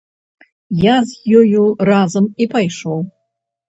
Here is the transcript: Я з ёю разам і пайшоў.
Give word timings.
Я 0.85 0.95
з 1.11 1.43
ёю 1.43 1.61
разам 1.93 2.25
і 2.41 2.53
пайшоў. 2.59 3.11